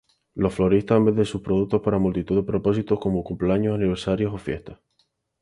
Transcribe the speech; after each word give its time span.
Los 0.33 0.55
floristas 0.55 1.05
venden 1.05 1.25
sus 1.25 1.43
productos 1.43 1.79
para 1.83 1.99
multitud 1.99 2.35
de 2.37 2.41
propósitos, 2.41 2.99
como 2.99 3.23
cumpleaños, 3.23 3.75
aniversarios 3.75 4.33
o 4.33 4.37
fiestas. 4.39 4.79